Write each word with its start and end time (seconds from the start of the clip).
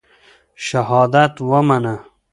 شهادت 0.67 1.33
ومنه. 1.51 1.95